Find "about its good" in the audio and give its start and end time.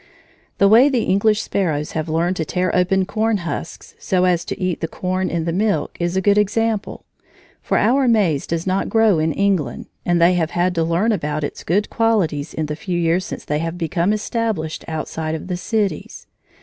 11.11-11.91